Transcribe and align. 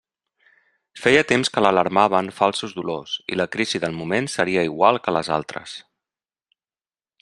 Feia 1.01 1.23
temps 1.31 1.51
que 1.57 1.63
l'alarmaven 1.65 2.31
falsos 2.39 2.75
dolors 2.79 3.15
i 3.35 3.39
la 3.41 3.49
crisi 3.57 3.85
del 3.87 3.97
moment 4.01 4.33
seria 4.39 4.67
igual 4.73 5.03
que 5.05 5.19
les 5.19 5.35
altres. 5.41 5.81